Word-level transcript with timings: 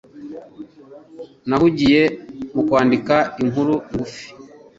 Nahugiye 1.47 2.01
mu 2.53 2.61
kwandika 2.67 3.15
inkuru 3.41 3.73
ngufi. 3.91 4.25